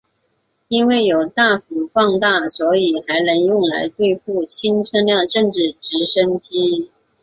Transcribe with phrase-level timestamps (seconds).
[0.67, 6.89] 因为有大幅放大所以还能用来对付轻车辆甚至直升机。